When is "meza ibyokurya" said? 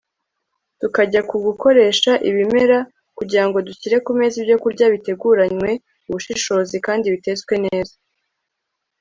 4.17-4.85